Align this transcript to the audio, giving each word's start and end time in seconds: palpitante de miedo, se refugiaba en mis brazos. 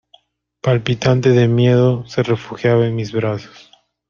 palpitante 0.63 1.29
de 1.29 1.47
miedo, 1.47 2.07
se 2.07 2.23
refugiaba 2.23 2.87
en 2.87 2.95
mis 2.95 3.11
brazos. 3.11 3.69